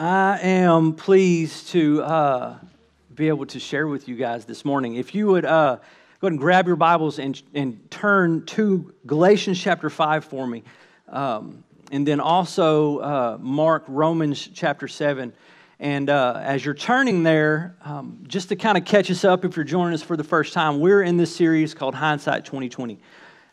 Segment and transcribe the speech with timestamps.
[0.00, 2.58] I am pleased to uh,
[3.14, 4.94] be able to share with you guys this morning.
[4.94, 9.60] If you would uh, go ahead and grab your Bibles and, and turn to Galatians
[9.60, 10.62] chapter 5 for me,
[11.10, 15.34] um, and then also uh, mark Romans chapter 7.
[15.80, 19.54] And uh, as you're turning there, um, just to kind of catch us up if
[19.54, 22.98] you're joining us for the first time, we're in this series called Hindsight 2020.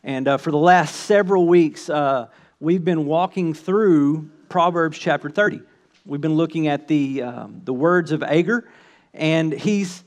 [0.05, 2.27] And uh, for the last several weeks, uh,
[2.61, 5.59] we've been walking through Proverbs chapter 30.
[6.07, 8.65] We've been looking at the, um, the words of Agur,
[9.13, 10.05] and he's,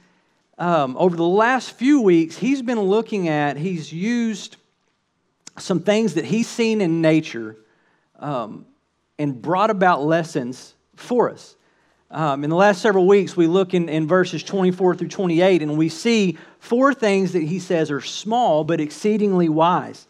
[0.57, 4.57] um, over the last few weeks, he's been looking at, he's used
[5.59, 7.55] some things that he's seen in nature
[8.19, 8.65] um,
[9.19, 11.55] and brought about lessons for us.
[12.11, 15.77] Um, in the last several weeks, we look in, in verses 24 through 28, and
[15.77, 20.07] we see four things that he says are small but exceedingly wise.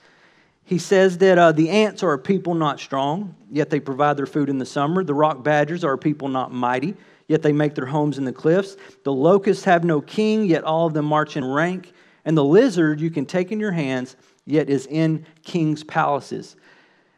[0.71, 4.25] He says that uh, the ants are a people not strong, yet they provide their
[4.25, 5.03] food in the summer.
[5.03, 6.95] The rock badgers are a people not mighty,
[7.27, 8.77] yet they make their homes in the cliffs.
[9.03, 11.93] The locusts have no king, yet all of them march in rank.
[12.25, 14.15] And the lizard you can take in your hands,
[14.47, 16.55] yet is in kings' palaces.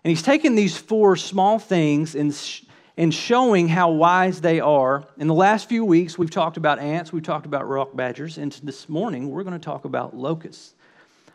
[0.02, 2.62] And he's taken these four small things and, sh-
[2.96, 5.06] and showing how wise they are.
[5.18, 8.50] In the last few weeks, we've talked about ants, we've talked about rock badgers, and
[8.62, 10.72] this morning we're going to talk about locusts.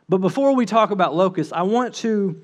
[0.10, 2.44] But before we talk about locusts, I want to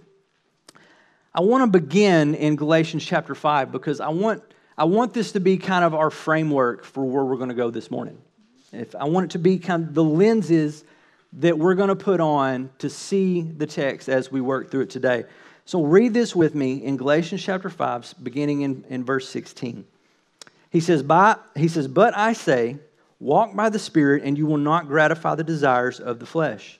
[1.35, 4.43] I want to begin in Galatians chapter 5 because I want
[4.77, 7.69] I want this to be kind of our framework for where we're going to go
[7.69, 8.17] this morning.
[8.71, 10.83] If I want it to be kind of the lenses
[11.33, 14.89] that we're going to put on to see the text as we work through it
[14.89, 15.25] today.
[15.65, 19.85] So read this with me in Galatians chapter 5, beginning in, in verse 16.
[20.69, 22.77] He says, by, he says, But I say,
[23.19, 26.79] walk by the Spirit, and you will not gratify the desires of the flesh.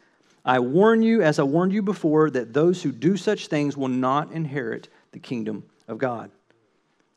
[0.43, 3.87] I warn you, as I warned you before, that those who do such things will
[3.87, 6.31] not inherit the kingdom of God.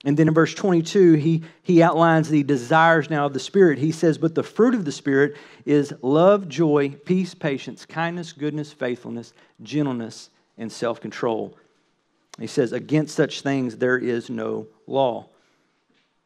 [0.05, 3.79] And then in verse 22, he, he outlines the desires now of the Spirit.
[3.79, 8.71] He says, But the fruit of the Spirit is love, joy, peace, patience, kindness, goodness,
[8.71, 11.57] faithfulness, gentleness, and self control.
[12.39, 15.31] He says, Against such things there is no law.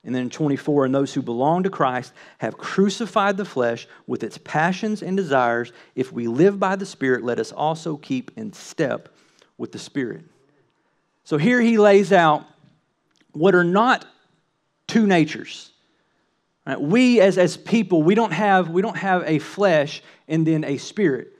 [0.05, 4.23] And then in 24, and those who belong to Christ have crucified the flesh with
[4.23, 5.73] its passions and desires.
[5.95, 9.09] If we live by the Spirit, let us also keep in step
[9.59, 10.25] with the Spirit.
[11.25, 12.47] So here he lays out
[13.33, 14.07] what are not
[14.87, 15.71] two natures.
[16.67, 16.81] Right?
[16.81, 20.77] We as, as people, we don't, have, we don't have a flesh and then a
[20.77, 21.33] spirit.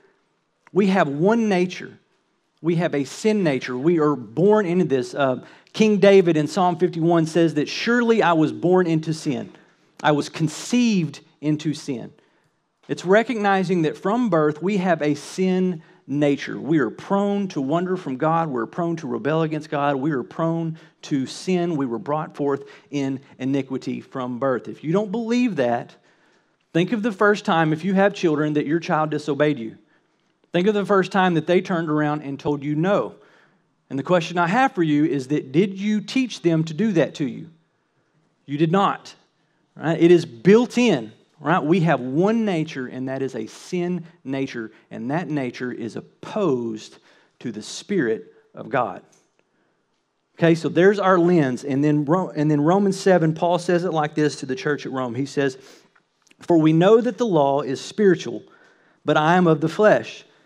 [0.71, 1.97] We have one nature.
[2.61, 3.77] We have a sin nature.
[3.77, 5.13] We are born into this.
[5.13, 9.51] Uh, King David in Psalm 51 says that surely I was born into sin.
[10.03, 12.11] I was conceived into sin.
[12.87, 16.59] It's recognizing that from birth we have a sin nature.
[16.59, 18.49] We are prone to wander from God.
[18.49, 19.95] We're prone to rebel against God.
[19.95, 21.77] We are prone to sin.
[21.77, 24.67] We were brought forth in iniquity from birth.
[24.67, 25.95] If you don't believe that,
[26.73, 29.77] think of the first time, if you have children, that your child disobeyed you.
[30.51, 33.15] Think of the first time that they turned around and told you no.
[33.89, 36.91] And the question I have for you is that did you teach them to do
[36.93, 37.49] that to you?
[38.45, 39.13] You did not.
[39.75, 39.99] Right?
[39.99, 41.11] It is built in.
[41.39, 41.63] Right?
[41.63, 46.97] We have one nature, and that is a sin nature, and that nature is opposed
[47.39, 49.03] to the Spirit of God.
[50.37, 51.63] Okay, so there's our lens.
[51.63, 54.91] And then, and then Romans 7, Paul says it like this to the church at
[54.91, 55.15] Rome.
[55.15, 55.57] He says,
[56.41, 58.43] For we know that the law is spiritual,
[59.05, 60.25] but I am of the flesh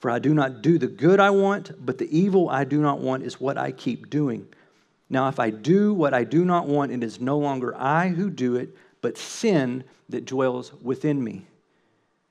[0.00, 3.00] For I do not do the good I want, but the evil I do not
[3.00, 4.48] want is what I keep doing.
[5.10, 8.30] Now, if I do what I do not want, it is no longer I who
[8.30, 11.46] do it, but sin that dwells within me.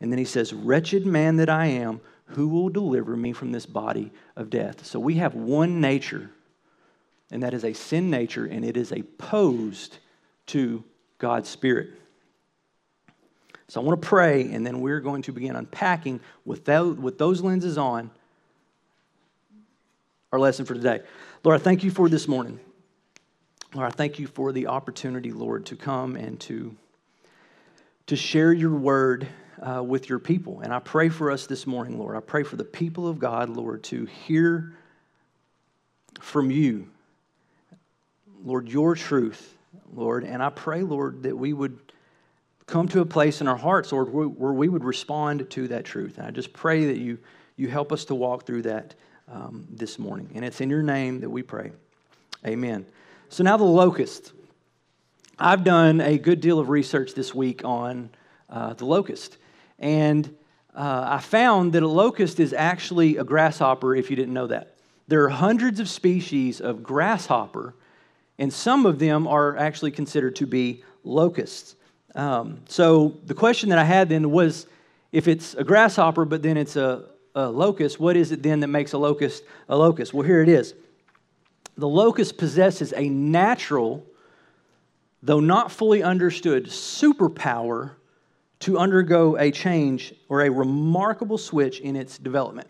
[0.01, 3.65] And then he says, Wretched man that I am, who will deliver me from this
[3.65, 4.85] body of death?
[4.85, 6.31] So we have one nature,
[7.31, 9.99] and that is a sin nature, and it is opposed
[10.47, 10.83] to
[11.19, 11.89] God's Spirit.
[13.69, 17.19] So I want to pray, and then we're going to begin unpacking with, that, with
[17.19, 18.09] those lenses on
[20.31, 21.01] our lesson for today.
[21.43, 22.59] Lord, I thank you for this morning.
[23.75, 26.75] Lord, I thank you for the opportunity, Lord, to come and to,
[28.07, 29.27] to share your word
[29.61, 30.61] uh, with your people.
[30.61, 32.17] And I pray for us this morning, Lord.
[32.17, 34.73] I pray for the people of God, Lord, to hear
[36.19, 36.89] from you,
[38.43, 39.55] Lord, your truth,
[39.93, 40.23] Lord.
[40.23, 41.77] And I pray, Lord, that we would
[42.69, 46.17] come to a place in our hearts, Lord, where we would respond to that truth.
[46.17, 47.17] And I just pray that you,
[47.57, 48.95] you help us to walk through that
[49.27, 50.29] um, this morning.
[50.35, 51.71] And it's in your name that we pray.
[52.45, 52.85] Amen.
[53.29, 54.31] So now the locust.
[55.37, 58.09] I've done a good deal of research this week on
[58.49, 59.37] uh, the locust.
[59.77, 60.35] And
[60.75, 64.75] uh, I found that a locust is actually a grasshopper if you didn't know that.
[65.07, 67.73] There are hundreds of species of grasshopper,
[68.37, 71.75] and some of them are actually considered to be locusts.
[72.15, 74.67] Um, so the question that I had then was
[75.11, 78.67] if it's a grasshopper, but then it's a, a locust, what is it then that
[78.67, 80.13] makes a locust a locust?
[80.13, 80.73] Well, here it is.
[81.77, 84.05] The locust possesses a natural,
[85.23, 87.91] though not fully understood, superpower
[88.59, 92.67] to undergo a change or a remarkable switch in its development.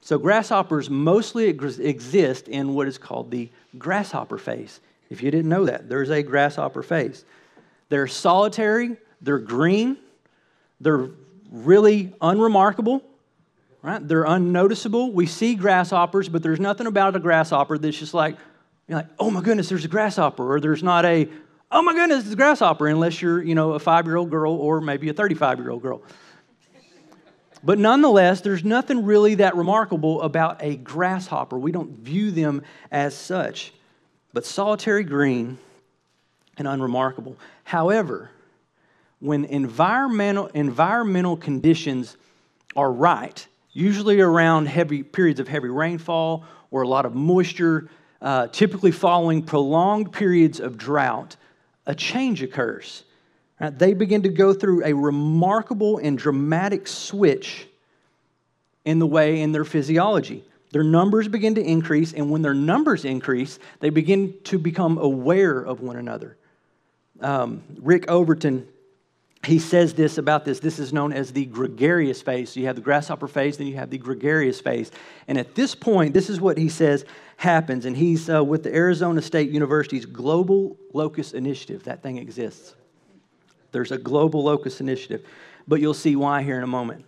[0.00, 4.80] So, grasshoppers mostly exist in what is called the grasshopper phase.
[5.10, 7.24] If you didn't know that, there's a grasshopper phase.
[7.88, 9.96] They're solitary, they're green,
[10.80, 11.10] they're
[11.50, 13.02] really unremarkable,
[13.82, 14.06] right?
[14.06, 15.12] They're unnoticeable.
[15.12, 18.36] We see grasshoppers, but there's nothing about a grasshopper that's just like,
[18.86, 21.28] you're like, oh my goodness, there's a grasshopper, or there's not a,
[21.70, 24.52] oh my goodness, it's a grasshopper, unless you're, you know, a five year old girl
[24.52, 26.02] or maybe a 35 year old girl.
[27.62, 31.58] But nonetheless, there's nothing really that remarkable about a grasshopper.
[31.58, 33.72] We don't view them as such.
[34.32, 35.58] But solitary green
[36.56, 37.36] and unremarkable.
[37.68, 38.30] However,
[39.18, 42.16] when environmental, environmental conditions
[42.74, 47.90] are right, usually around heavy periods of heavy rainfall or a lot of moisture,
[48.22, 51.36] uh, typically following prolonged periods of drought,
[51.84, 53.04] a change occurs.
[53.60, 53.78] Right?
[53.78, 57.68] They begin to go through a remarkable and dramatic switch
[58.86, 60.42] in the way in their physiology.
[60.70, 65.60] Their numbers begin to increase, and when their numbers increase, they begin to become aware
[65.60, 66.38] of one another.
[67.20, 68.66] Um, Rick Overson,
[69.44, 70.60] he says this about this.
[70.60, 72.50] This is known as the gregarious phase.
[72.50, 74.90] So you have the grasshopper phase, then you have the gregarious phase.
[75.26, 77.04] And at this point, this is what he says
[77.36, 77.84] happens.
[77.84, 81.84] And he's uh, with the Arizona State University's Global Locust Initiative.
[81.84, 82.74] That thing exists.
[83.72, 85.26] There's a Global Locust Initiative.
[85.66, 87.04] But you'll see why here in a moment.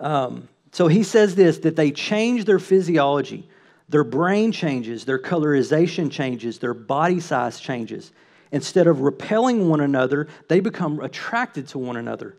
[0.00, 3.48] Um, so he says this that they change their physiology,
[3.88, 8.12] their brain changes, their colorization changes, their body size changes.
[8.56, 12.34] Instead of repelling one another, they become attracted to one another.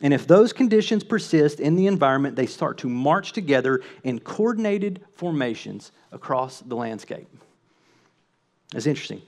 [0.00, 5.04] And if those conditions persist in the environment, they start to march together in coordinated
[5.16, 7.26] formations across the landscape.
[8.70, 9.20] That's interesting.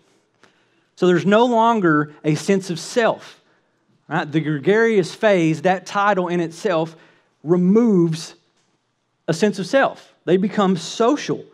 [0.95, 3.41] So there's no longer a sense of self.
[4.09, 4.31] Right?
[4.31, 6.95] The gregarious phase, that title in itself,
[7.43, 8.37] removes
[9.27, 10.15] a sense of self.
[10.27, 11.45] They become social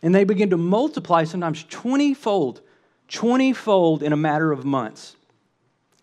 [0.00, 2.62] and they begin to multiply sometimes 20 fold,
[3.08, 5.16] 20 fold in a matter of months.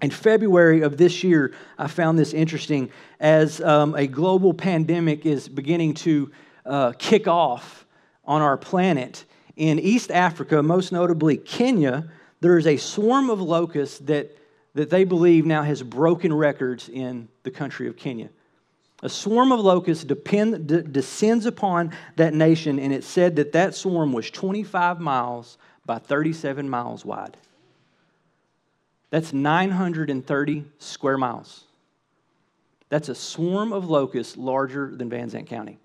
[0.02, 5.48] In February of this year, I found this interesting as um, a global pandemic is
[5.48, 6.32] beginning to
[6.66, 7.86] uh, kick off
[8.26, 9.26] on our planet.
[9.56, 12.10] In East Africa, most notably Kenya,
[12.42, 14.38] there is a swarm of locusts that,
[14.74, 18.30] that they believe now has broken records in the country of Kenya.
[19.04, 24.12] A swarm of locusts depend, descends upon that nation, and it said that that swarm
[24.14, 27.38] was 25 miles by 37 miles wide.
[29.10, 31.66] That's 930 square miles.
[32.90, 35.78] That's a swarm of locusts larger than Van Zandt County.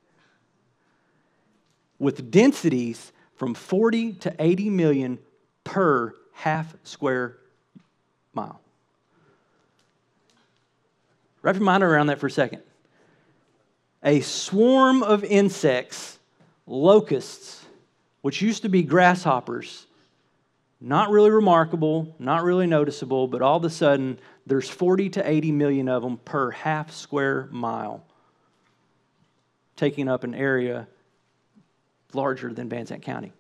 [1.99, 5.19] With densities from 40 to 80 million
[5.65, 7.37] per half square
[8.33, 8.61] mile.
[11.43, 12.63] Wrap your mind around that for a second.
[14.03, 16.19] A swarm of insects,
[16.67, 17.65] locusts,
[18.23, 19.87] which used to be grasshoppers,
[20.81, 25.53] not really remarkable, not really noticeable, but all of a sudden there's 40 to 80
[25.53, 28.05] million of them per half square mile,
[29.77, 30.87] taking up an area
[32.15, 33.33] larger than Van Zandt County.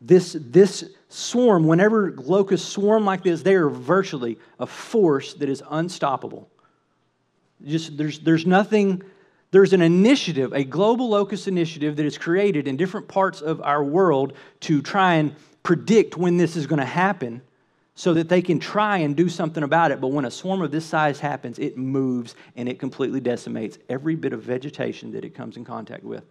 [0.00, 5.62] This, this swarm, whenever locusts swarm like this, they are virtually a force that is
[5.70, 6.50] unstoppable.
[7.64, 9.02] Just there's, there's nothing,
[9.52, 13.82] there's an initiative, a global locust initiative that is created in different parts of our
[13.82, 15.34] world to try and
[15.66, 17.42] predict when this is going to happen
[17.96, 20.00] so that they can try and do something about it.
[20.00, 24.14] But when a swarm of this size happens, it moves and it completely decimates every
[24.14, 26.22] bit of vegetation that it comes in contact with.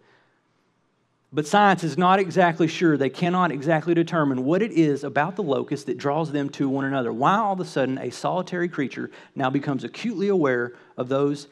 [1.34, 2.96] But science is not exactly sure.
[2.96, 6.86] They cannot exactly determine what it is about the locust that draws them to one
[6.86, 7.12] another.
[7.12, 11.50] Why all of a sudden a solitary creature now becomes acutely aware of those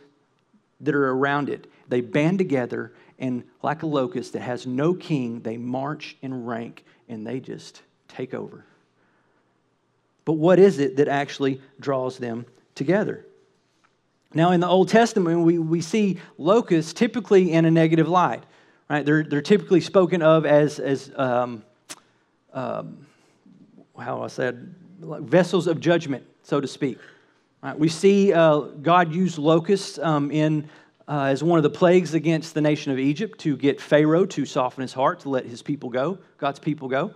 [0.80, 1.70] that are around it.
[1.90, 6.86] They band together, and like a locust that has no king, they march in rank
[7.14, 8.66] and they just take over.
[10.26, 13.26] But what is it that actually draws them together?
[14.34, 18.44] Now, in the Old Testament, we, we see locusts typically in a negative light.
[18.90, 19.06] Right?
[19.06, 21.64] They're, they're typically spoken of as, as um,
[22.52, 23.06] um,
[23.98, 26.98] how I said, like vessels of judgment, so to speak.
[27.62, 27.78] Right?
[27.78, 30.68] We see uh, God use locusts um, in,
[31.08, 34.46] uh, as one of the plagues against the nation of Egypt to get Pharaoh to
[34.46, 37.14] soften his heart, to let his people go, God's people go.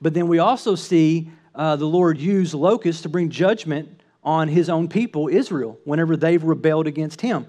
[0.00, 4.68] But then we also see uh, the Lord use locusts to bring judgment on his
[4.68, 7.46] own people, Israel, whenever they've rebelled against him.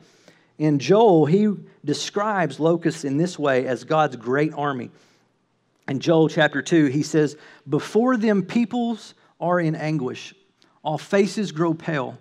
[0.58, 4.92] In Joel, he describes locusts in this way as God's great army.
[5.88, 7.36] In Joel chapter 2, he says,
[7.68, 10.34] Before them peoples are in anguish,
[10.84, 12.18] all faces grow pale.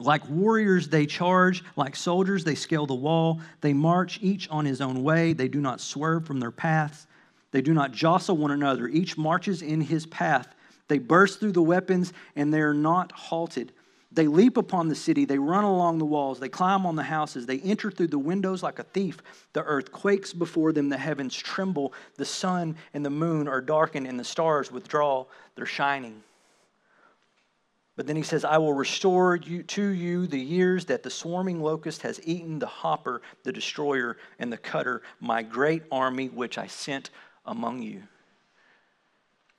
[0.00, 1.62] Like warriors, they charge.
[1.76, 3.40] Like soldiers, they scale the wall.
[3.60, 5.32] They march each on his own way.
[5.32, 7.06] They do not swerve from their paths.
[7.52, 8.88] They do not jostle one another.
[8.88, 10.54] Each marches in his path.
[10.88, 13.72] They burst through the weapons and they are not halted.
[14.10, 15.24] They leap upon the city.
[15.24, 16.38] They run along the walls.
[16.38, 17.46] They climb on the houses.
[17.46, 19.18] They enter through the windows like a thief.
[19.52, 20.88] The earth quakes before them.
[20.88, 21.92] The heavens tremble.
[22.16, 26.22] The sun and the moon are darkened, and the stars withdraw their shining.
[27.96, 31.62] But then he says, I will restore you, to you the years that the swarming
[31.62, 36.66] locust has eaten, the hopper, the destroyer, and the cutter, my great army which I
[36.66, 37.10] sent
[37.46, 38.02] among you.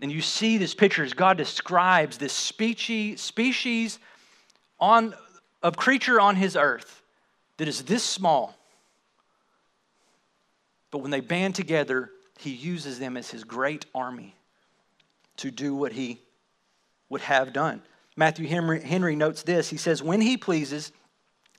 [0.02, 4.00] And you see this picture as God describes this species,
[4.80, 5.14] on,
[5.64, 7.02] of creature on his earth
[7.58, 8.58] that is this small.
[10.92, 14.36] But when they band together, he uses them as his great army
[15.38, 16.20] to do what he
[17.08, 17.82] would have done.
[18.16, 19.70] Matthew Henry, Henry notes this.
[19.70, 20.92] He says, When he pleases,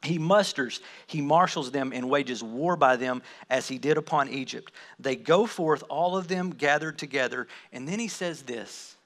[0.03, 4.73] he musters, he marshals them, and wages war by them as he did upon Egypt.
[4.99, 7.47] They go forth, all of them gathered together.
[7.73, 8.97] And then he says this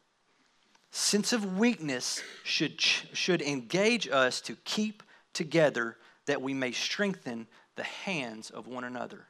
[0.92, 5.02] sense of weakness should, should engage us to keep
[5.32, 9.26] together that we may strengthen the hands of one another.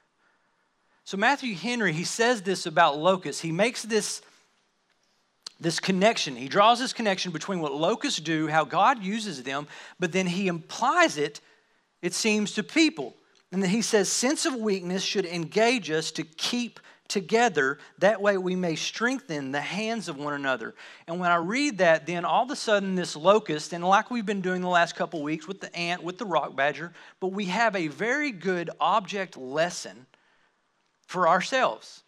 [1.05, 3.43] So, Matthew Henry, he says this about locusts.
[3.43, 4.23] He makes this,
[5.61, 6.37] this connection.
[6.37, 9.67] He draws this connection between what locusts do, how God uses them,
[9.99, 11.41] but then he implies it
[12.03, 13.15] it seems, to people.
[13.53, 17.79] And then he says, sense of weakness should engage us to keep together.
[17.99, 20.75] That way we may strengthen the hands of one another.
[21.09, 24.25] And when I read that, then all of a sudden this locust, and like we've
[24.25, 27.47] been doing the last couple weeks with the ant, with the rock badger, but we
[27.47, 30.07] have a very good object lesson
[31.07, 32.05] for ourselves.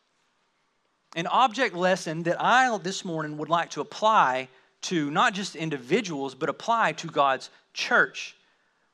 [1.14, 4.48] An object lesson that I this morning would like to apply
[4.82, 8.34] to not just individuals, but apply to God's church.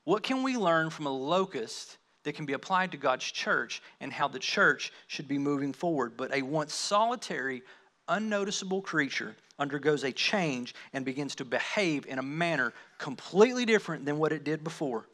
[0.04, 4.12] What can we learn from a locust that can be applied to God's church and
[4.12, 6.16] how the church should be moving forward?
[6.16, 7.62] But a once solitary,
[8.08, 14.18] unnoticeable creature undergoes a change and begins to behave in a manner completely different than
[14.18, 15.06] what it did before.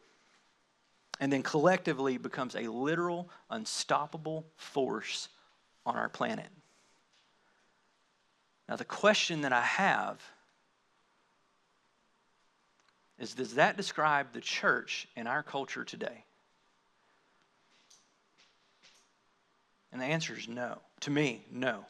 [1.20, 5.28] And then collectively becomes a literal, unstoppable force
[5.84, 6.49] on our planet.
[8.68, 10.21] Now, the question that I have
[13.18, 16.25] is does that describe the church in our culture today?
[19.92, 20.78] And the answer is no.
[21.00, 21.85] To me, no.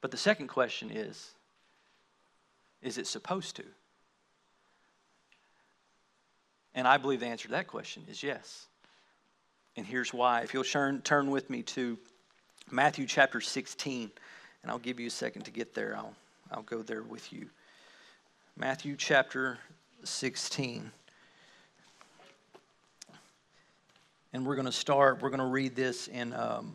[0.00, 1.32] But the second question is
[2.82, 3.64] is it supposed to?
[6.74, 8.66] And I believe the answer to that question is yes.
[9.76, 10.42] And here's why.
[10.42, 11.98] If you'll turn, turn with me to
[12.70, 14.10] Matthew chapter 16,
[14.62, 16.14] and I'll give you a second to get there, I'll,
[16.50, 17.48] I'll go there with you.
[18.56, 19.58] Matthew chapter
[20.02, 20.90] 16.
[24.32, 26.74] And we're going to start, we're going to read this in, um,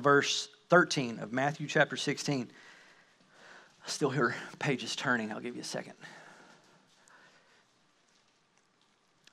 [0.00, 2.48] verse 13 of Matthew chapter 16.
[3.84, 5.32] I still hear pages turning.
[5.32, 5.94] I'll give you a second.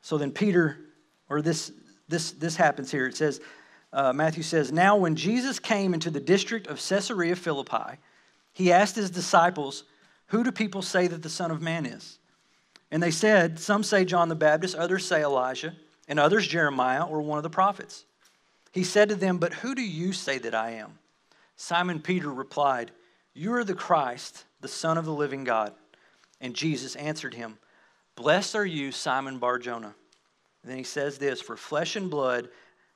[0.01, 0.77] So then Peter,
[1.29, 1.71] or this,
[2.07, 3.05] this, this happens here.
[3.07, 3.39] It says,
[3.93, 7.99] uh, Matthew says, Now when Jesus came into the district of Caesarea Philippi,
[8.51, 9.85] he asked his disciples,
[10.33, 12.17] who do people say that the Son of Man is?
[12.89, 15.75] And they said, Some say John the Baptist, others say Elijah,
[16.07, 18.05] and others Jeremiah or one of the prophets.
[18.71, 20.97] He said to them, But who do you say that I am?
[21.55, 22.89] Simon Peter replied,
[23.35, 25.73] You are the Christ, the Son of the living God.
[26.41, 27.59] And Jesus answered him,
[28.15, 29.93] Blessed are you, Simon Bar Jonah.
[30.63, 32.49] And then he says this For flesh and blood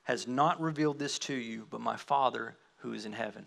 [0.08, 3.46] has not revealed this to you, but my Father who is in heaven.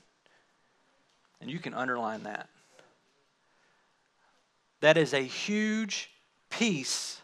[1.41, 2.51] And you can underline that.
[4.81, 6.11] That is a huge
[6.51, 7.19] piece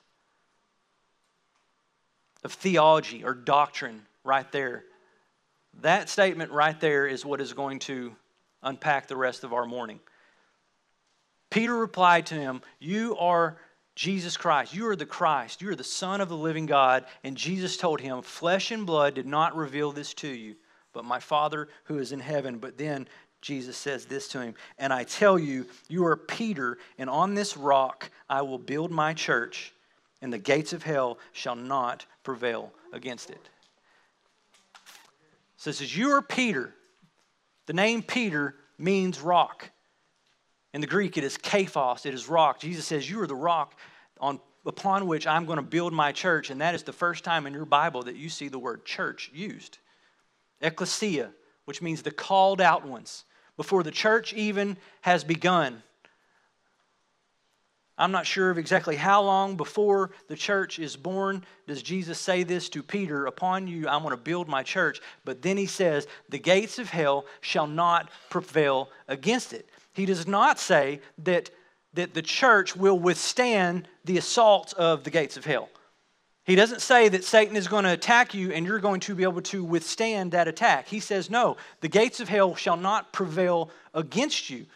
[2.45, 4.85] of theology or doctrine right there.
[5.83, 8.17] That statement right there is what is going to
[8.63, 10.01] unpack the rest of our morning.
[11.51, 13.59] Peter replied to him, You are
[13.97, 14.75] Jesus Christ.
[14.75, 15.63] You are the Christ.
[15.63, 17.07] You are the Son of the living God.
[17.25, 20.55] And Jesus told him, Flesh and blood did not reveal this to you,
[20.93, 22.59] but my Father who is in heaven.
[22.59, 23.09] But then
[23.41, 27.57] Jesus says this to him, And I tell you, you are Peter, and on this
[27.57, 29.73] rock I will build my church,
[30.21, 33.49] and the gates of hell shall not prevail against it.
[35.57, 36.75] So it says, You are Peter.
[37.65, 39.71] The name Peter means rock.
[40.75, 42.61] In the Greek, it is kaphos, it is rock.
[42.61, 43.79] Jesus says, You are the rock
[44.21, 46.51] on, upon which I'm going to build my church.
[46.51, 49.31] And that is the first time in your Bible that you see the word church
[49.33, 49.79] used.
[50.61, 51.31] Ecclesia,
[51.65, 53.25] which means the called out ones,
[53.57, 55.83] before the church even has begun.
[57.99, 62.43] I'm not sure of exactly how long before the church is born does Jesus say
[62.43, 65.01] this to Peter, Upon you I'm going to build my church.
[65.25, 69.71] But then he says, The gates of hell shall not prevail against it.
[69.97, 71.49] He does not say that,
[71.95, 75.71] that the church will withstand the assaults of the gates of hell.
[76.45, 79.23] He doesn't say that Satan is going to attack you and you're going to be
[79.23, 80.87] able to withstand that attack.
[80.87, 84.67] He says, No, the gates of hell shall not prevail against you.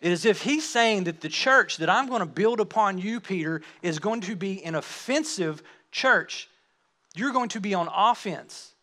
[0.00, 3.20] It is if he's saying that the church that I'm going to build upon you,
[3.20, 5.62] Peter, is going to be an offensive
[5.92, 6.48] church.
[7.14, 8.73] You're going to be on offense.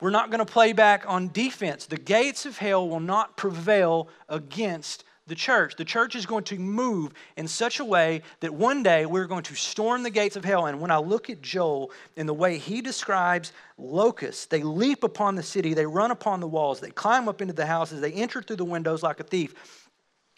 [0.00, 1.86] We're not going to play back on defense.
[1.86, 5.76] The gates of hell will not prevail against the church.
[5.76, 9.42] The church is going to move in such a way that one day we're going
[9.44, 10.66] to storm the gates of hell.
[10.66, 15.34] And when I look at Joel in the way he describes locusts, they leap upon
[15.34, 18.40] the city, they run upon the walls, they climb up into the houses, they enter
[18.40, 19.87] through the windows like a thief.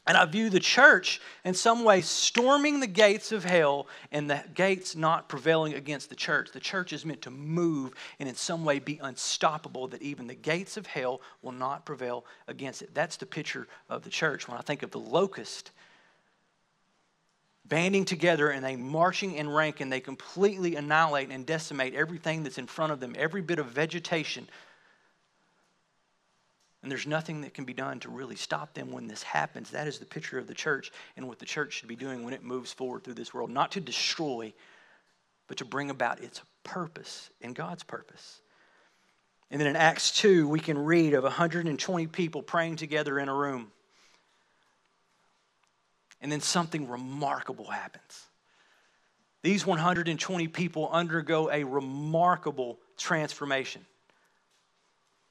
[0.06, 4.42] And I view the church in some way storming the gates of hell and the
[4.54, 6.52] gates not prevailing against the church.
[6.52, 10.34] The church is meant to move and in some way be unstoppable, that even the
[10.34, 12.94] gates of hell will not prevail against it.
[12.94, 14.48] That's the picture of the church.
[14.48, 15.70] When I think of the locust
[17.66, 22.58] banding together and they marching in rank and they completely annihilate and decimate everything that's
[22.58, 24.48] in front of them, every bit of vegetation
[26.82, 29.70] and there's nothing that can be done to really stop them when this happens.
[29.70, 32.32] That is the picture of the church and what the church should be doing when
[32.32, 33.50] it moves forward through this world.
[33.50, 34.54] Not to destroy,
[35.46, 38.40] but to bring about its purpose and God's purpose.
[39.50, 43.34] And then in Acts 2, we can read of 120 people praying together in a
[43.34, 43.72] room.
[46.22, 48.26] And then something remarkable happens.
[49.42, 53.84] These 120 people undergo a remarkable transformation.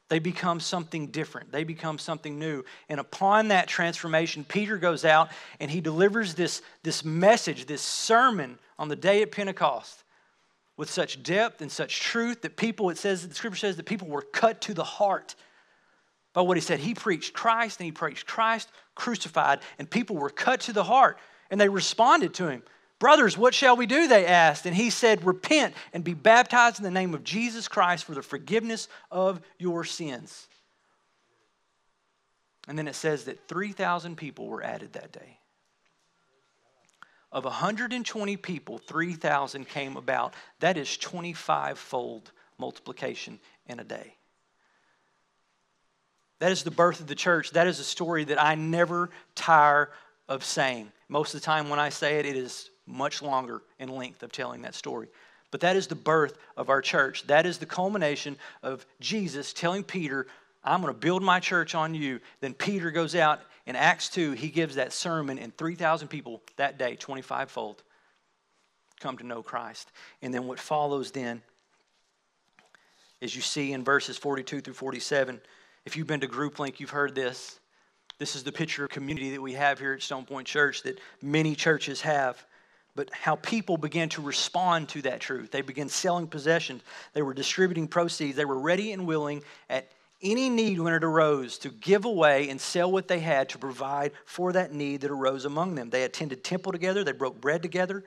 [0.09, 1.51] They become something different.
[1.51, 2.63] They become something new.
[2.89, 8.57] And upon that transformation, Peter goes out and he delivers this, this message, this sermon
[8.79, 10.03] on the day of Pentecost
[10.77, 14.07] with such depth and such truth that people, it says, the scripture says that people
[14.07, 15.35] were cut to the heart
[16.33, 16.79] by what he said.
[16.79, 21.19] He preached Christ and he preached Christ crucified, and people were cut to the heart
[21.51, 22.63] and they responded to him.
[22.99, 24.07] Brothers, what shall we do?
[24.07, 24.65] They asked.
[24.65, 28.21] And he said, Repent and be baptized in the name of Jesus Christ for the
[28.21, 30.47] forgiveness of your sins.
[32.67, 35.39] And then it says that 3,000 people were added that day.
[37.31, 40.33] Of 120 people, 3,000 came about.
[40.59, 44.15] That is 25 fold multiplication in a day.
[46.39, 47.51] That is the birth of the church.
[47.51, 49.91] That is a story that I never tire
[50.27, 50.91] of saying.
[51.07, 54.31] Most of the time, when I say it, it is much longer in length of
[54.31, 55.07] telling that story.
[55.51, 57.25] But that is the birth of our church.
[57.27, 60.27] That is the culmination of Jesus telling Peter,
[60.63, 62.19] I'm going to build my church on you.
[62.41, 66.79] Then Peter goes out in Acts 2, he gives that sermon, and 3,000 people that
[66.79, 67.83] day, 25 fold,
[68.99, 69.91] come to know Christ.
[70.21, 71.41] And then what follows then,
[73.21, 75.39] as you see in verses 42 through 47,
[75.85, 77.59] if you've been to Group Link, you've heard this.
[78.17, 80.99] This is the picture of community that we have here at Stone Point Church that
[81.21, 82.43] many churches have
[82.95, 85.51] but how people began to respond to that truth.
[85.51, 86.81] They began selling possessions,
[87.13, 89.89] they were distributing proceeds, they were ready and willing at
[90.21, 94.11] any need when it arose to give away and sell what they had to provide
[94.25, 95.89] for that need that arose among them.
[95.89, 98.03] They attended temple together, they broke bread together.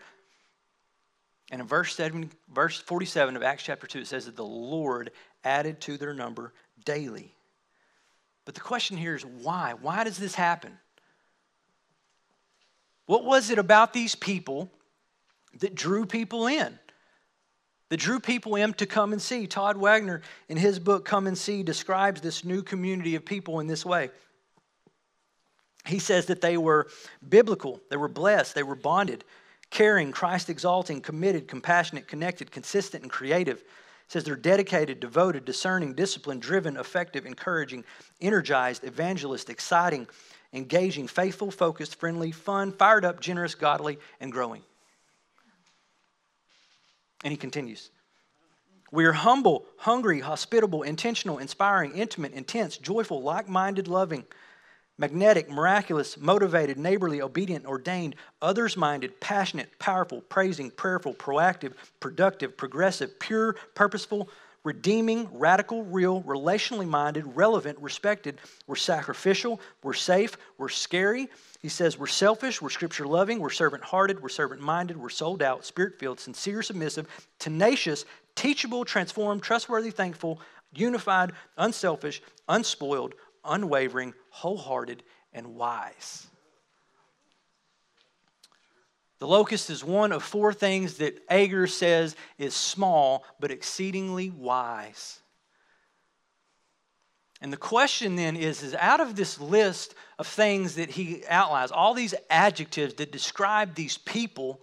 [1.51, 5.11] And in verse, 7, verse 47 of Acts chapter 2, it says that the Lord
[5.45, 6.53] added to their number
[6.85, 7.35] daily
[8.45, 9.75] But the question here is why?
[9.81, 10.79] Why does this happen?
[13.07, 14.71] What was it about these people
[15.61, 16.79] that drew people in?
[17.89, 19.47] That drew people in to come and see.
[19.47, 23.67] Todd Wagner, in his book Come and See, describes this new community of people in
[23.67, 24.11] this way.
[25.87, 26.89] He says that they were
[27.29, 29.25] biblical, they were blessed, they were bonded,
[29.71, 33.59] caring, Christ exalting, committed, compassionate, connected, consistent, and creative.
[33.59, 37.85] He says they're dedicated, devoted, discerning, disciplined, driven, effective, encouraging,
[38.21, 40.07] energized, evangelist, exciting,
[40.53, 44.63] engaging, faithful, focused, friendly, fun, fired up, generous, godly, and growing.
[47.25, 47.91] And he continues.
[48.91, 54.25] We are humble, hungry, hospitable, intentional, inspiring, intimate, intense, joyful, like minded, loving,
[54.99, 63.19] magnetic, miraculous, motivated, neighborly, obedient, ordained, others minded, passionate, powerful, praising, prayerful, proactive, productive, progressive,
[63.19, 64.29] pure, purposeful,
[64.65, 68.39] redeeming, radical, real, relationally minded, relevant, respected.
[68.67, 71.29] We're sacrificial, we're safe, we're scary.
[71.61, 75.43] He says we're selfish, we're scripture loving, we're servant hearted, we're servant minded, we're sold
[75.43, 77.07] out, spirit filled, sincere, submissive,
[77.39, 80.41] tenacious, teachable, transformed, trustworthy, thankful,
[80.73, 86.29] unified, unselfish, unspoiled, unwavering, wholehearted, and wise.
[89.23, 95.21] The locust is one of four things that Agur says is small but exceedingly wise.
[97.41, 101.71] And the question then is, is out of this list of things that he outlines,
[101.71, 104.61] all these adjectives that describe these people,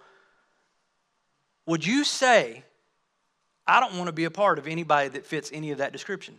[1.66, 2.66] would you say,
[3.66, 6.38] I don't want to be a part of anybody that fits any of that description?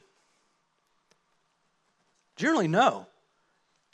[2.37, 3.07] Generally, no.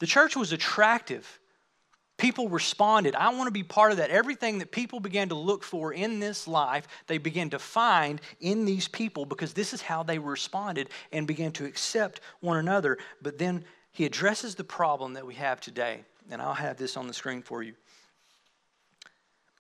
[0.01, 1.39] The church was attractive
[2.17, 3.15] People responded.
[3.15, 4.11] I want to be part of that.
[4.11, 8.65] Everything that people began to look for in this life, they began to find in
[8.65, 12.97] these people because this is how they responded and began to accept one another.
[13.21, 16.05] But then he addresses the problem that we have today.
[16.31, 17.75] And I'll have this on the screen for you.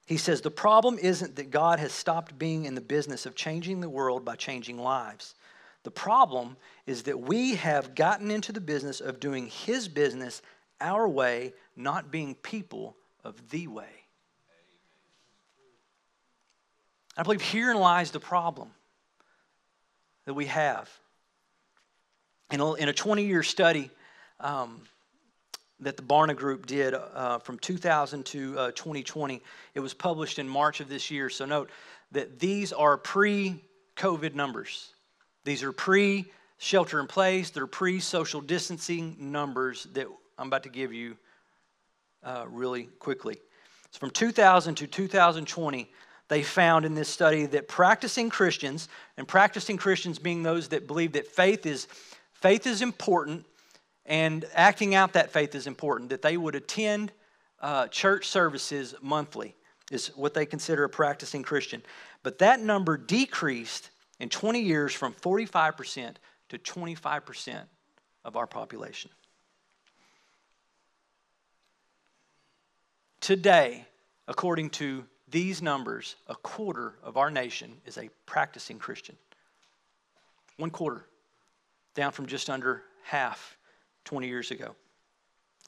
[0.06, 3.80] He says, The problem isn't that God has stopped being in the business of changing
[3.80, 5.34] the world by changing lives.
[5.82, 10.42] The problem is that we have gotten into the business of doing His business
[10.80, 13.88] our way, not being people of the way.
[17.16, 18.70] I believe herein lies the problem
[20.26, 20.90] that we have.
[22.50, 23.90] In a, in a 20 year study
[24.38, 24.82] um,
[25.80, 29.42] that the Barna Group did uh, from 2000 to uh, 2020,
[29.74, 31.30] it was published in March of this year.
[31.30, 31.70] So note
[32.12, 33.62] that these are pre
[33.96, 34.90] COVID numbers.
[35.44, 36.26] These are pre
[36.58, 40.06] shelter in place, they're pre social distancing numbers that
[40.38, 41.16] I'm about to give you
[42.22, 43.40] uh, really quickly.
[43.90, 45.90] So from 2000 to 2020,
[46.28, 51.12] they found in this study that practicing Christians, and practicing Christians being those that believe
[51.12, 51.86] that faith is,
[52.34, 53.46] faith is important
[54.04, 57.12] and acting out that faith is important, that they would attend
[57.60, 59.54] uh, church services monthly,
[59.90, 61.82] is what they consider a practicing Christian.
[62.22, 66.16] But that number decreased in 20 years from 45%
[66.50, 67.62] to 25%
[68.24, 69.10] of our population.
[73.26, 73.84] Today,
[74.28, 79.16] according to these numbers, a quarter of our nation is a practicing Christian.
[80.58, 81.06] One quarter,
[81.96, 83.56] down from just under half
[84.04, 84.76] 20 years ago.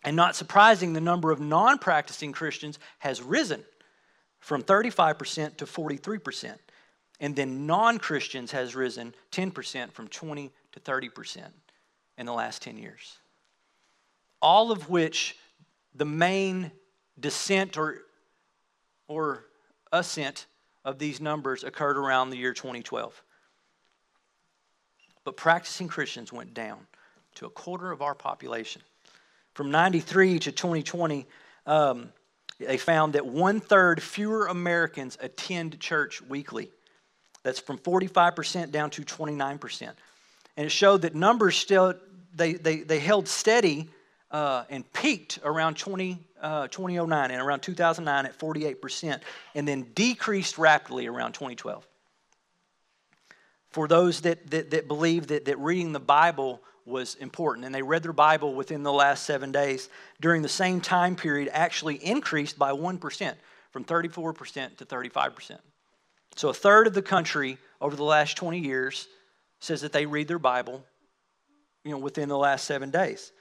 [0.04, 3.64] And not surprising, the number of non practicing Christians has risen
[4.38, 6.54] from 35% to 43%.
[7.18, 11.42] And then non Christians has risen 10% from 20 to 30%
[12.18, 13.18] in the last 10 years.
[14.40, 15.36] All of which
[15.92, 16.70] the main
[17.20, 17.98] descent or,
[19.06, 19.44] or
[19.92, 20.46] ascent
[20.84, 23.22] of these numbers occurred around the year 2012.
[25.24, 26.86] But practicing Christians went down
[27.36, 28.82] to a quarter of our population.
[29.54, 31.26] From 93 to 2020,
[31.66, 32.12] um,
[32.58, 36.70] they found that one third fewer Americans attend church weekly.
[37.42, 39.92] That's from 45% down to 29%.
[40.56, 41.94] And it showed that numbers still,
[42.34, 43.90] they, they, they held steady
[44.30, 49.20] uh, and peaked around 20, uh, 2009 and around 2009 at 48%,
[49.54, 51.86] and then decreased rapidly around 2012.
[53.70, 57.82] For those that, that, that believe that, that reading the Bible was important, and they
[57.82, 59.88] read their Bible within the last seven days,
[60.20, 63.34] during the same time period, actually increased by 1%,
[63.70, 65.58] from 34% to 35%.
[66.36, 69.08] So a third of the country over the last 20 years
[69.60, 70.84] says that they read their Bible
[71.84, 73.32] you know, within the last seven days.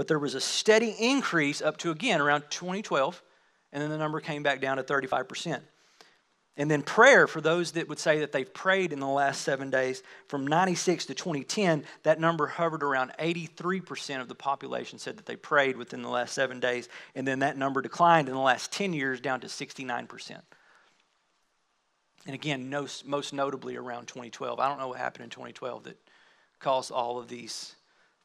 [0.00, 3.22] But there was a steady increase up to, again, around 2012,
[3.70, 5.60] and then the number came back down to 35%.
[6.56, 9.68] And then prayer, for those that would say that they've prayed in the last seven
[9.68, 15.26] days, from 96 to 2010, that number hovered around 83% of the population said that
[15.26, 16.88] they prayed within the last seven days.
[17.14, 20.40] And then that number declined in the last 10 years down to 69%.
[22.24, 24.60] And again, most notably around 2012.
[24.60, 25.98] I don't know what happened in 2012 that
[26.58, 27.76] caused all of these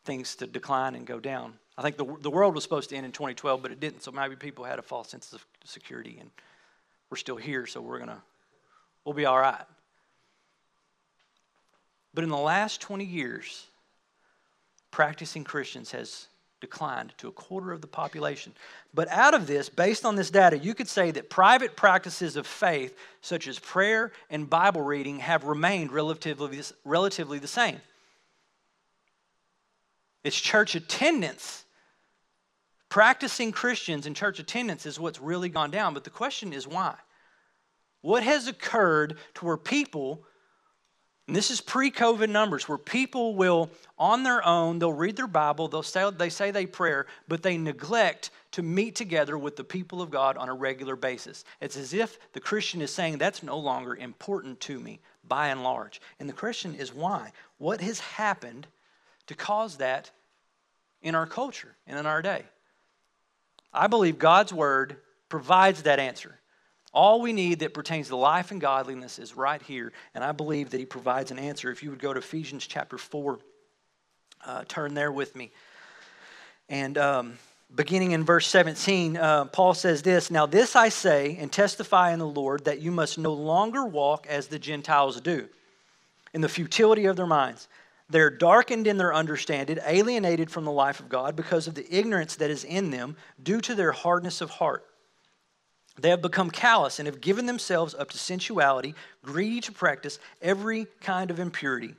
[0.06, 1.56] things to decline and go down.
[1.78, 4.04] I think the, the world was supposed to end in 2012, but it didn't.
[4.04, 6.30] So maybe people had a false sense of security and
[7.10, 8.22] we're still here, so we're to,
[9.04, 9.66] we'll be all right.
[12.14, 13.68] But in the last 20 years,
[14.90, 16.28] practicing Christians has
[16.62, 18.54] declined to a quarter of the population.
[18.94, 22.48] But out of this, based on this data, you could say that private practices of
[22.48, 27.82] faith, such as prayer and Bible reading, have remained relatively, relatively the same.
[30.24, 31.65] It's church attendance.
[32.96, 35.94] Practicing Christians and church attendance is what's really gone down.
[35.94, 36.96] But the question is why?
[38.00, 40.24] What has occurred to where people,
[41.28, 45.28] and this is pre COVID numbers, where people will, on their own, they'll read their
[45.28, 49.66] Bible, they'll say, they say they pray, but they neglect to meet together with the
[49.66, 51.44] people of God on a regular basis.
[51.60, 55.64] It's as if the Christian is saying that's no longer important to me by and
[55.64, 56.00] large.
[56.22, 57.34] And the question is why?
[57.58, 58.68] What has happened
[59.28, 60.12] to cause that
[61.02, 62.46] in our culture and in our day?
[63.76, 64.98] I believe God's word
[65.30, 66.40] provides that answer.
[66.94, 70.70] All we need that pertains to life and godliness is right here, and I believe
[70.70, 71.70] that He provides an answer.
[71.70, 73.38] If you would go to Ephesians chapter 4,
[74.46, 75.52] uh, turn there with me.
[76.70, 77.38] And um,
[77.74, 82.20] beginning in verse 17, uh, Paul says this Now, this I say and testify in
[82.20, 85.50] the Lord that you must no longer walk as the Gentiles do,
[86.34, 87.68] in the futility of their minds
[88.10, 92.36] they're darkened in their understanding, alienated from the life of God because of the ignorance
[92.36, 94.86] that is in them due to their hardness of heart.
[95.98, 100.88] They have become callous and have given themselves up to sensuality, greedy to practice every
[101.02, 101.96] kind of impurity.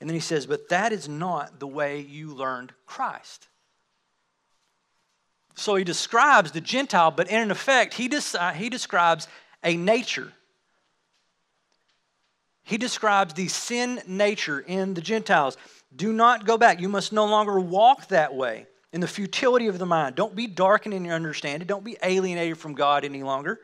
[0.00, 3.48] And then he says, But that is not the way you learned Christ.
[5.54, 8.10] So he describes the Gentile, but in effect, he,
[8.56, 9.28] he describes
[9.62, 10.32] a nature
[12.64, 15.56] he describes the sin nature in the Gentiles.
[15.94, 16.80] Do not go back.
[16.80, 20.14] You must no longer walk that way in the futility of the mind.
[20.16, 21.66] Don't be darkened in your understanding.
[21.66, 23.60] Don't be alienated from God any longer.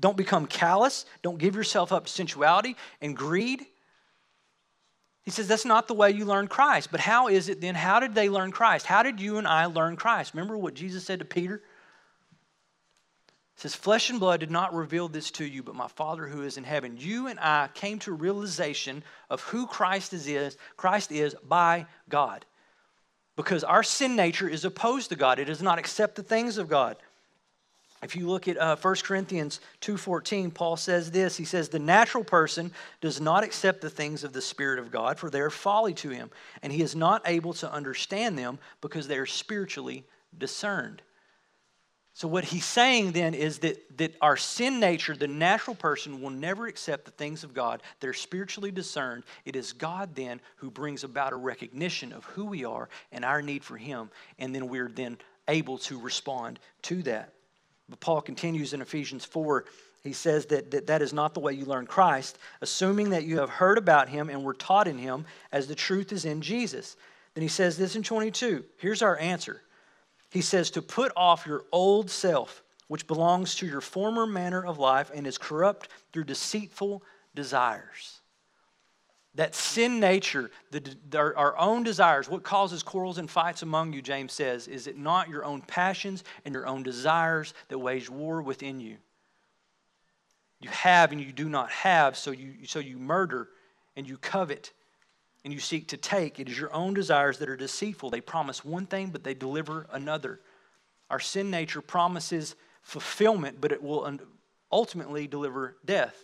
[0.00, 1.04] Don't become callous.
[1.22, 3.64] Don't give yourself up to sensuality and greed.
[5.22, 6.88] He says that's not the way you learn Christ.
[6.90, 7.74] But how is it then?
[7.74, 8.86] How did they learn Christ?
[8.86, 10.34] How did you and I learn Christ?
[10.34, 11.62] Remember what Jesus said to Peter?
[13.60, 16.56] Says, Flesh and blood did not reveal this to you, but my Father who is
[16.56, 16.96] in heaven.
[16.98, 22.46] You and I came to a realization of who Christ is, Christ is by God.
[23.36, 25.38] Because our sin nature is opposed to God.
[25.38, 26.96] It does not accept the things of God.
[28.02, 31.36] If you look at uh, 1 Corinthians 2.14, Paul says this.
[31.36, 35.18] He says, The natural person does not accept the things of the Spirit of God,
[35.18, 36.30] for they are folly to him,
[36.62, 40.04] and he is not able to understand them because they are spiritually
[40.36, 41.02] discerned.
[42.12, 46.30] So, what he's saying then is that, that our sin nature, the natural person, will
[46.30, 47.82] never accept the things of God.
[48.00, 49.22] They're spiritually discerned.
[49.44, 53.42] It is God then who brings about a recognition of who we are and our
[53.42, 54.10] need for Him.
[54.38, 55.18] And then we're then
[55.48, 57.32] able to respond to that.
[57.88, 59.64] But Paul continues in Ephesians 4.
[60.02, 63.38] He says that, that that is not the way you learn Christ, assuming that you
[63.38, 66.96] have heard about Him and were taught in Him as the truth is in Jesus.
[67.34, 68.64] Then he says this in 22.
[68.78, 69.62] Here's our answer
[70.30, 74.78] he says to put off your old self, which belongs to your former manner of
[74.78, 77.02] life and is corrupt through deceitful
[77.34, 78.20] desires.
[79.36, 84.02] That sin nature, the, our, our own desires, what causes quarrels and fights among you,
[84.02, 88.42] James says, is it not your own passions and your own desires that wage war
[88.42, 88.96] within you?
[90.60, 93.48] You have and you do not have, so you, so you murder
[93.96, 94.72] and you covet
[95.44, 98.10] and you seek to take, it is your own desires that are deceitful.
[98.10, 100.40] They promise one thing, but they deliver another.
[101.08, 104.18] Our sin nature promises fulfillment, but it will
[104.70, 106.14] ultimately deliver death.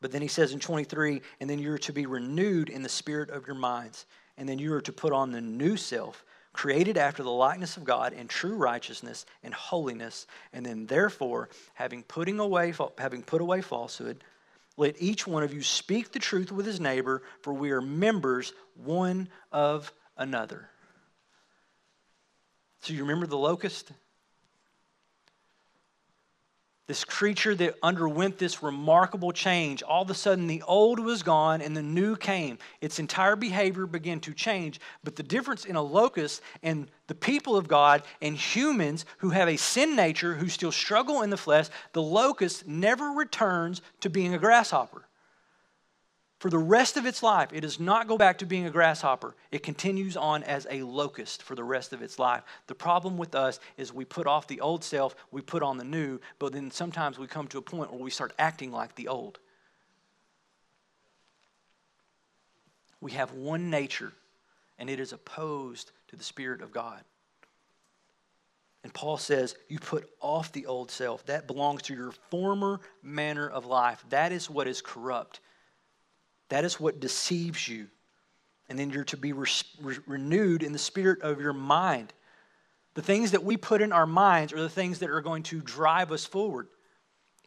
[0.00, 3.30] But then he says in 23, and then you're to be renewed in the spirit
[3.30, 4.06] of your minds.
[4.36, 7.84] And then you are to put on the new self, created after the likeness of
[7.84, 10.26] God in true righteousness and holiness.
[10.52, 14.22] And then therefore, having putting away having put away falsehood,
[14.78, 18.52] let each one of you speak the truth with his neighbor, for we are members
[18.74, 20.70] one of another.
[22.82, 23.90] So you remember the locust?
[26.88, 29.82] This creature that underwent this remarkable change.
[29.82, 32.58] All of a sudden, the old was gone and the new came.
[32.80, 34.80] Its entire behavior began to change.
[35.04, 39.48] But the difference in a locust and the people of God and humans who have
[39.48, 44.32] a sin nature, who still struggle in the flesh, the locust never returns to being
[44.32, 45.04] a grasshopper
[46.38, 49.34] for the rest of its life, it does not go back to being a grasshopper.
[49.50, 52.44] It continues on as a locust for the rest of its life.
[52.68, 55.84] The problem with us is we put off the old self, we put on the
[55.84, 59.08] new, but then sometimes we come to a point where we start acting like the
[59.08, 59.40] old.
[63.00, 64.12] We have one nature,
[64.78, 67.02] and it is opposed to the Spirit of God.
[68.84, 71.26] And Paul says, You put off the old self.
[71.26, 74.04] That belongs to your former manner of life.
[74.10, 75.40] That is what is corrupt.
[76.48, 77.88] That is what deceives you.
[78.68, 79.48] And then you're to be re-
[79.80, 82.12] re- renewed in the spirit of your mind.
[82.94, 85.60] The things that we put in our minds are the things that are going to
[85.60, 86.68] drive us forward.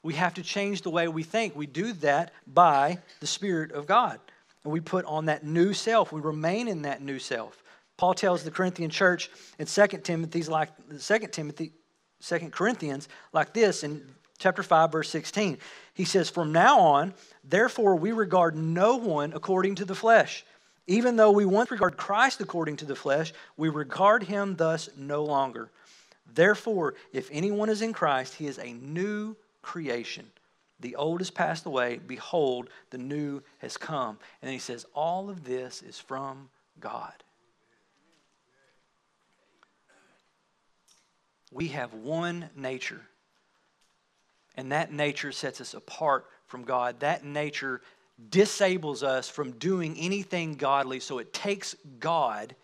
[0.04, 1.56] We have to change the way we think.
[1.56, 4.20] We do that by the Spirit of God.
[4.64, 6.12] And we put on that new self.
[6.12, 7.62] We remain in that new self.
[7.98, 11.74] Paul tells the Corinthian church in 2 Timothy's like 2 Timothy
[12.24, 14.04] 2 Corinthians like this in
[14.42, 15.58] chapter 5 verse 16.
[15.94, 20.44] He says, From now on, therefore, we regard no one according to the flesh.
[20.88, 25.24] Even though we once regard Christ according to the flesh, we regard him thus no
[25.24, 25.70] longer.
[26.34, 30.26] Therefore, if anyone is in Christ, he is a new creation.
[30.80, 32.00] The old has passed away.
[32.06, 34.18] Behold, the new has come.
[34.42, 36.50] And then he says, All of this is from
[36.80, 37.14] God.
[41.52, 43.02] We have one nature
[44.56, 47.00] and that nature sets us apart from God.
[47.00, 47.82] That nature
[48.30, 51.00] disables us from doing anything godly.
[51.00, 52.56] So it takes God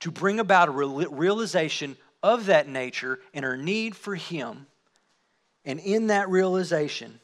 [0.00, 4.66] to bring about a realization of that nature and our need for Him.
[5.64, 7.20] And in that realization,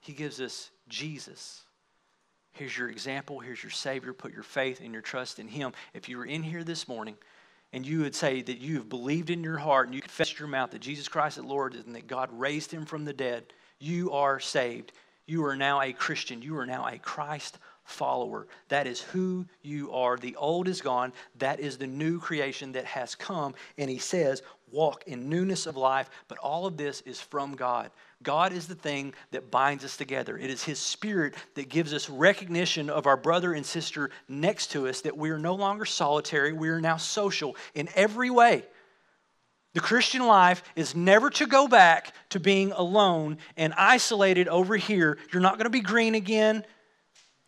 [0.00, 1.62] He gives us Jesus.
[2.52, 3.40] Here's your example.
[3.40, 4.12] Here's your Savior.
[4.12, 5.72] Put your faith and your trust in Him.
[5.92, 7.16] If you were in here this morning
[7.74, 10.46] and you would say that you have believed in your heart and you confess your
[10.46, 14.12] mouth that Jesus Christ is Lord and that God raised him from the dead, you
[14.12, 14.92] are saved.
[15.26, 16.40] You are now a Christian.
[16.40, 18.46] You are now a Christ follower.
[18.68, 20.16] That is who you are.
[20.16, 21.12] The old is gone.
[21.38, 23.56] That is the new creation that has come.
[23.76, 26.10] And he says, walk in newness of life.
[26.28, 27.90] But all of this is from God.
[28.24, 30.36] God is the thing that binds us together.
[30.36, 34.88] It is His Spirit that gives us recognition of our brother and sister next to
[34.88, 38.64] us, that we are no longer solitary, we are now social in every way.
[39.74, 45.18] The Christian life is never to go back to being alone and isolated over here.
[45.32, 46.64] You're not going to be green again.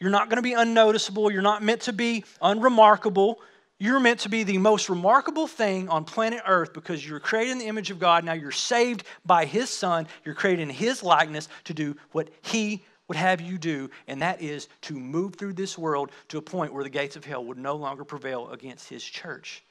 [0.00, 1.30] You're not going to be unnoticeable.
[1.30, 3.40] You're not meant to be unremarkable.
[3.78, 7.58] You're meant to be the most remarkable thing on planet Earth because you're created in
[7.58, 8.24] the image of God.
[8.24, 10.06] Now you're saved by His Son.
[10.24, 14.40] You're created in His likeness to do what He would have you do, and that
[14.40, 17.58] is to move through this world to a point where the gates of hell would
[17.58, 19.62] no longer prevail against His church.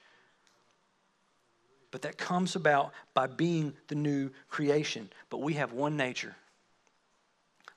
[1.91, 5.09] But that comes about by being the new creation.
[5.29, 6.35] But we have one nature.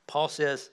[0.06, 0.70] Paul says,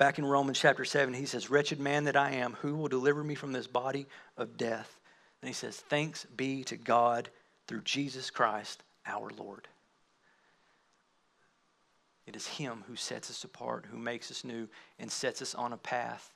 [0.00, 3.22] Back in Romans chapter 7, he says, Wretched man that I am, who will deliver
[3.22, 4.06] me from this body
[4.38, 4.98] of death?
[5.42, 7.28] And he says, Thanks be to God
[7.68, 9.68] through Jesus Christ our Lord.
[12.26, 15.74] It is Him who sets us apart, who makes us new, and sets us on
[15.74, 16.32] a path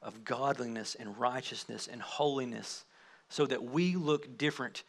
[0.00, 2.86] of godliness and righteousness and holiness
[3.28, 4.82] so that we look different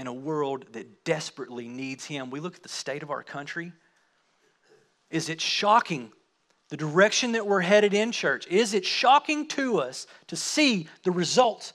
[0.00, 2.30] in a world that desperately needs Him.
[2.30, 3.72] We look at the state of our country.
[5.10, 6.10] Is it shocking
[6.74, 8.48] the direction that we're headed in, church?
[8.48, 11.72] Is it shocking to us to see the results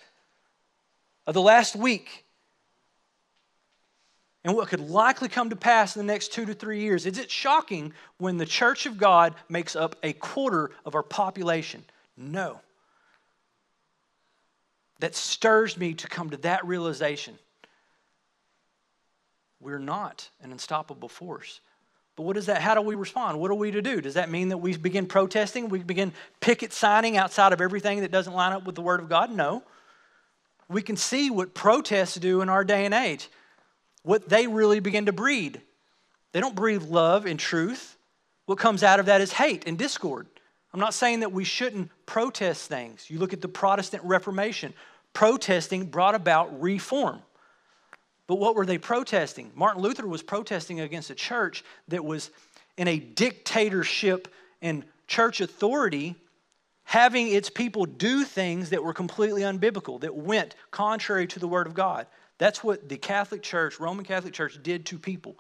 [1.26, 2.26] of the last week
[4.44, 7.06] and what could likely come to pass in the next two to three years?
[7.06, 11.86] Is it shocking when the church of God makes up a quarter of our population?
[12.18, 12.60] No.
[15.00, 17.40] That stirs me to come to that realization.
[19.62, 21.62] We're not an unstoppable force.
[22.20, 22.62] But what is that?
[22.62, 23.40] How do we respond?
[23.40, 24.02] What are we to do?
[24.02, 25.70] Does that mean that we begin protesting?
[25.70, 29.08] We begin picket signing outside of everything that doesn't line up with the Word of
[29.08, 29.32] God?
[29.32, 29.64] No.
[30.68, 33.30] We can see what protests do in our day and age,
[34.04, 35.62] what they really begin to breed.
[36.34, 37.96] They don't breed love and truth.
[38.48, 40.28] What comes out of that is hate and discord.
[40.74, 43.10] I'm not saying that we shouldn't protest things.
[43.10, 44.74] You look at the Protestant Reformation,
[45.14, 47.22] protesting brought about reform.
[48.30, 49.52] But what were they protesting?
[49.56, 52.30] Martin Luther was protesting against a church that was
[52.78, 54.28] in a dictatorship
[54.62, 56.16] and church authority
[56.84, 61.66] having its people do things that were completely unbiblical, that went contrary to the Word
[61.66, 62.06] of God.
[62.38, 65.36] That's what the Catholic Church, Roman Catholic Church, did to people.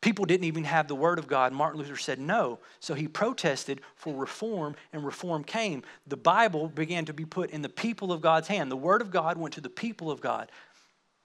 [0.00, 1.52] People didn't even have the word of God.
[1.52, 2.58] Martin Luther said no.
[2.80, 5.82] So he protested for reform, and reform came.
[6.06, 8.70] The Bible began to be put in the people of God's hand.
[8.70, 10.50] The word of God went to the people of God.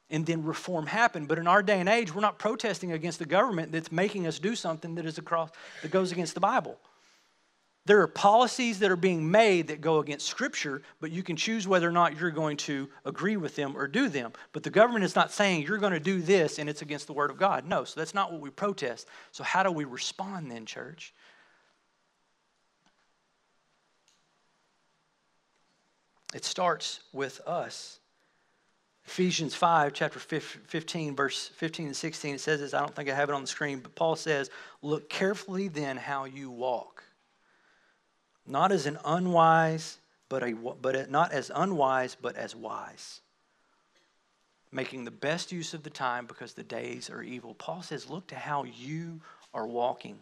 [0.10, 1.28] And then reform happened.
[1.28, 4.38] But in our day and age, we're not protesting against the government that's making us
[4.38, 5.50] do something that is across
[5.82, 6.78] that goes against the Bible.
[7.86, 11.68] There are policies that are being made that go against Scripture, but you can choose
[11.68, 14.34] whether or not you're going to agree with them or do them.
[14.54, 17.14] But the government is not saying you're going to do this and it's against the
[17.14, 17.68] Word of God.
[17.68, 19.08] No, so that's not what we protest.
[19.32, 21.14] So, how do we respond then, church?
[26.34, 28.00] It starts with us.
[29.06, 32.74] Ephesians 5, chapter 15, verse 15 and 16, it says this.
[32.74, 34.50] I don't think I have it on the screen, but Paul says,
[34.82, 37.04] Look carefully then how you walk
[38.48, 39.98] not as an unwise,
[40.30, 43.22] but, a, but not as unwise, but as wise.
[44.72, 47.54] Making the best use of the time because the days are evil.
[47.56, 49.22] Paul says, look to how you
[49.54, 50.20] are walking.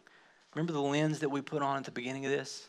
[0.53, 2.67] Remember the lens that we put on at the beginning of this?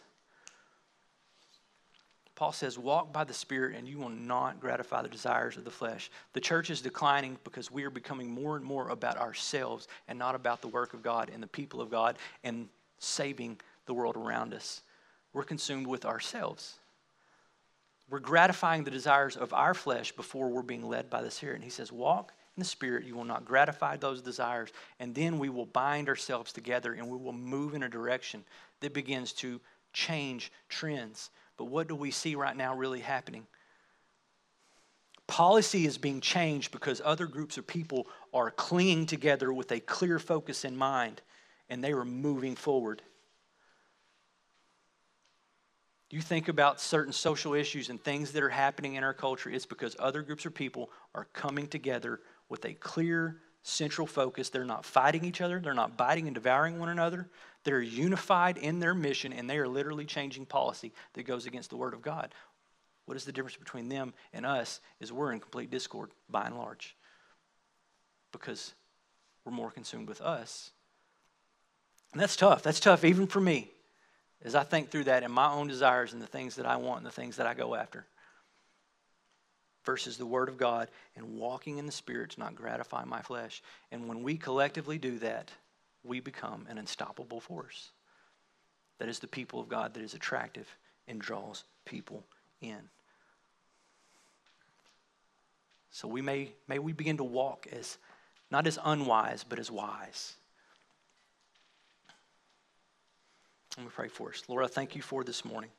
[2.36, 5.70] Paul says, Walk by the Spirit, and you will not gratify the desires of the
[5.70, 6.10] flesh.
[6.32, 10.34] The church is declining because we are becoming more and more about ourselves and not
[10.34, 12.68] about the work of God and the people of God and
[12.98, 14.82] saving the world around us
[15.34, 16.78] we're consumed with ourselves.
[18.08, 21.56] We're gratifying the desires of our flesh before we're being led by the Spirit.
[21.56, 24.70] And he says, Walk in the Spirit, you will not gratify those desires.
[25.00, 28.44] And then we will bind ourselves together and we will move in a direction
[28.80, 29.60] that begins to
[29.92, 31.30] change trends.
[31.56, 33.46] But what do we see right now really happening?
[35.26, 40.18] Policy is being changed because other groups of people are clinging together with a clear
[40.18, 41.22] focus in mind
[41.68, 43.02] and they are moving forward
[46.14, 49.66] you think about certain social issues and things that are happening in our culture, it's
[49.66, 54.50] because other groups of people are coming together with a clear central focus.
[54.50, 57.28] They're not fighting each other, they're not biting and devouring one another.
[57.64, 61.76] They're unified in their mission, and they are literally changing policy that goes against the
[61.76, 62.34] Word of God.
[63.06, 64.80] What is the difference between them and us?
[65.00, 66.94] Is we're in complete discord by and large
[68.32, 68.74] because
[69.44, 70.70] we're more consumed with us.
[72.12, 72.62] And that's tough.
[72.62, 73.70] That's tough even for me
[74.42, 76.98] as I think through that and my own desires and the things that I want
[76.98, 78.06] and the things that I go after
[79.84, 83.62] versus the Word of God and walking in the Spirit to not gratify my flesh.
[83.92, 85.50] And when we collectively do that,
[86.02, 87.90] we become an unstoppable force.
[88.98, 90.68] That is the people of God that is attractive
[91.08, 92.24] and draws people
[92.60, 92.78] in.
[95.90, 97.98] So we may, may we begin to walk as
[98.50, 100.34] not as unwise, but as wise.
[103.76, 104.42] Let me pray for us.
[104.48, 105.70] Lord, I thank you for this morning.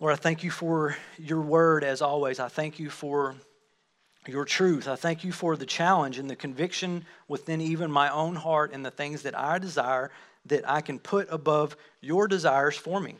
[0.00, 2.38] Lord, I thank you for your word as always.
[2.38, 3.34] I thank you for
[4.28, 4.86] your truth.
[4.86, 8.86] I thank you for the challenge and the conviction within even my own heart and
[8.86, 10.10] the things that I desire
[10.46, 13.16] that I can put above your desires for me.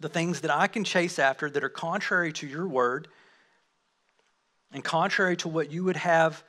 [0.00, 3.08] The things that I can chase after that are contrary to your word
[4.72, 6.42] and contrary to what you would have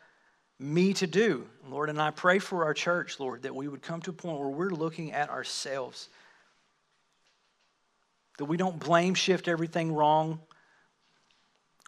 [0.58, 1.90] me to do, Lord.
[1.90, 4.48] And I pray for our church, Lord, that we would come to a point where
[4.48, 6.08] we're looking at ourselves,
[8.38, 10.40] that we don't blame shift everything wrong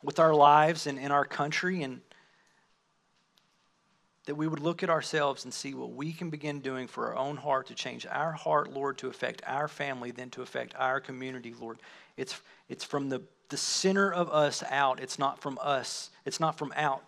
[0.03, 2.01] with our lives and in our country, and
[4.25, 7.17] that we would look at ourselves and see what we can begin doing for our
[7.17, 10.99] own heart to change our heart, Lord, to affect our family, then to affect our
[10.99, 11.79] community, Lord.
[12.17, 12.39] It's,
[12.69, 14.99] it's from the, the center of us out.
[14.99, 16.09] It's not from us.
[16.25, 17.03] It's not from out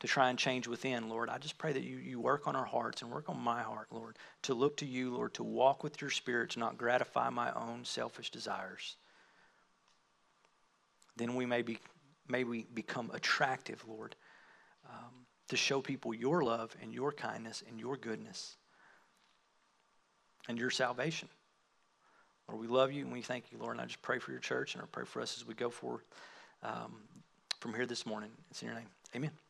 [0.00, 1.30] to try and change within, Lord.
[1.30, 3.88] I just pray that you, you work on our hearts and work on my heart,
[3.90, 7.50] Lord, to look to you, Lord, to walk with your spirit, to not gratify my
[7.52, 8.96] own selfish desires.
[11.16, 11.78] Then we may, be,
[12.28, 14.14] may we become attractive, Lord,
[14.86, 18.56] um, to show people your love and your kindness and your goodness
[20.46, 21.28] and your salvation.
[22.48, 23.72] Lord, we love you and we thank you, Lord.
[23.72, 25.70] And I just pray for your church and I pray for us as we go
[25.70, 26.02] forward
[26.62, 26.96] um,
[27.60, 28.30] from here this morning.
[28.50, 28.88] It's in your name.
[29.14, 29.45] Amen.